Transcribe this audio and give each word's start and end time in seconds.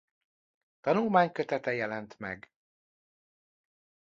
Tanulmánykötete 0.81 1.73
jelent 1.73 2.17
meg. 2.19 2.51